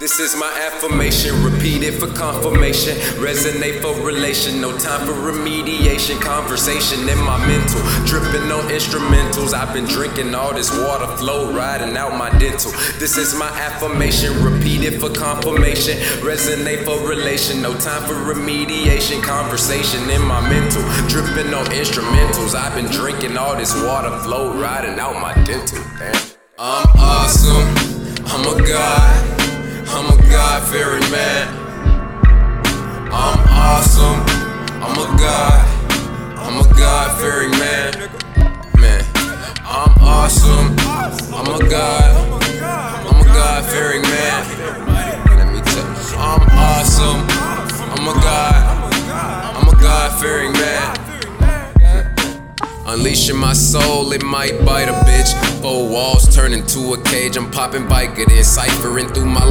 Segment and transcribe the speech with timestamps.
[0.00, 2.96] This is my affirmation, repeat it for confirmation.
[3.22, 6.20] Resonate for relation, no time for remediation.
[6.20, 9.54] Conversation in my mental, dripping on instrumentals.
[9.54, 12.72] I've been drinking all this water flow, riding out my dental.
[12.98, 15.96] This is my affirmation, repeat it for confirmation.
[16.26, 19.22] Resonate for relation, no time for remediation.
[19.22, 22.56] Conversation in my mental, dripping on instrumentals.
[22.56, 25.78] I've been drinking all this water flow, riding out my dental.
[26.00, 26.33] Damn.
[50.24, 50.96] Fearing man.
[52.86, 55.30] Unleashing my soul, it might bite a bitch.
[55.60, 57.36] Four walls turn into a cage.
[57.36, 59.43] I'm popping biker, then ciphering through my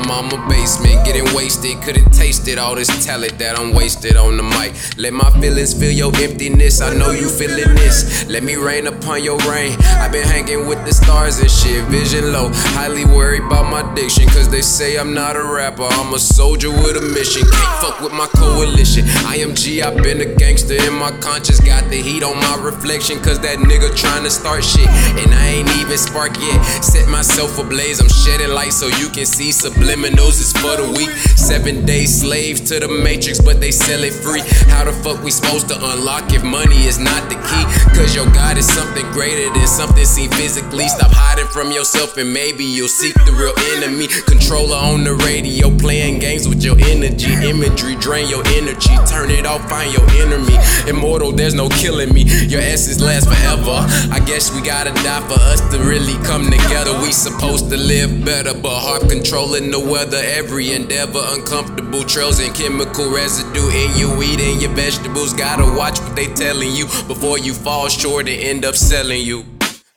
[0.00, 1.80] my mama basement, getting wasted.
[1.82, 4.74] Couldn't taste it, all this talent that I'm wasted on the mic.
[4.98, 6.80] Let my feelings feel your emptiness.
[6.80, 8.26] I know you feeling this.
[8.28, 9.76] Let me rain upon your rain.
[9.96, 12.50] I've been hanging with the stars and shit, vision low.
[12.76, 15.88] Highly worried about my diction, cause they say I'm not a rapper.
[15.88, 17.42] I'm a soldier with a mission.
[17.48, 19.04] Can't fuck with my coalition.
[19.24, 21.60] I am G, I've been a gangster in my conscience.
[21.60, 24.88] Got the heat on my reflection, cause that nigga tryna start shit.
[24.88, 26.60] And I ain't even spark yet.
[26.84, 29.52] Set myself ablaze, I'm shedding light so you can see
[29.86, 31.10] subliminals is for the weak.
[31.36, 34.42] Seven day slaves to the matrix, but they sell it free.
[34.72, 37.65] How the fuck we supposed to unlock if money is not the key?
[37.96, 40.86] Cause your God is something greater than something seen physically.
[40.86, 44.06] Stop hiding from yourself and maybe you'll seek the real enemy.
[44.28, 47.32] Controller on the radio, playing games with your energy.
[47.32, 50.60] Imagery drain your energy, turn it off, find your enemy.
[50.86, 52.24] Immortal, there's no killing me.
[52.44, 53.80] Your essence lasts forever.
[54.12, 56.92] I guess we gotta die for us to really come together.
[57.00, 60.20] We supposed to live better, but HAARP controlling the weather.
[60.20, 65.32] Every endeavor, uncomfortable trails and chemical residue in you eating your vegetables.
[65.32, 69.24] Gotta watch what they telling you before you fall fall short and end up selling
[69.24, 69.44] you.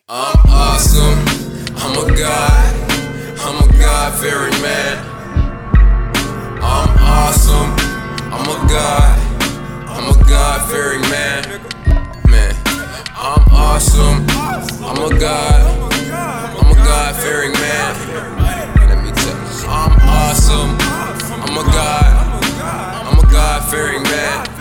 [0.07, 1.17] I'm awesome.
[1.77, 2.73] I'm a god.
[3.39, 4.97] I'm a god fearing man.
[6.61, 7.71] I'm awesome.
[8.33, 9.17] I'm a god.
[9.87, 11.43] I'm a god fearing man.
[12.29, 12.55] Man,
[13.15, 14.25] I'm awesome.
[14.85, 15.91] I'm a god.
[16.59, 17.95] I'm a god fearing man.
[18.87, 19.69] Let me tell.
[19.69, 20.77] I'm awesome.
[21.43, 22.43] I'm a god.
[23.07, 24.58] I'm a god fearing man.